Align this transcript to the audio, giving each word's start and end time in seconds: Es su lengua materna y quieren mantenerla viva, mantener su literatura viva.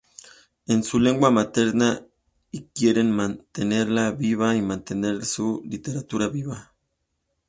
Es 0.65 0.87
su 0.87 0.99
lengua 0.99 1.29
materna 1.29 2.01
y 2.49 2.63
quieren 2.73 3.11
mantenerla 3.11 4.09
viva, 4.11 4.55
mantener 4.55 5.23
su 5.23 5.61
literatura 5.63 6.27
viva. 6.27 6.73